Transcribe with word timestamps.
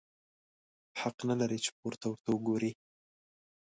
حق 1.01 1.17
نه 1.29 1.35
لرې 1.39 1.57
چي 1.63 1.69
پورته 1.77 2.05
ورته 2.09 2.29
وګورې! 2.31 2.71